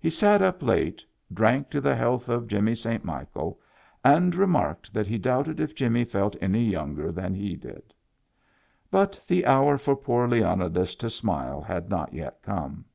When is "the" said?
1.80-1.94, 9.28-9.46